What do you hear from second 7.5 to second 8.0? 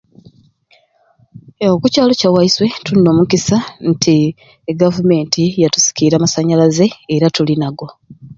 nago.